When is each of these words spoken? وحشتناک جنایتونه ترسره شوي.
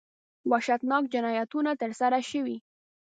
وحشتناک 0.51 1.03
جنایتونه 1.13 1.71
ترسره 1.81 2.19
شوي. 2.31 2.57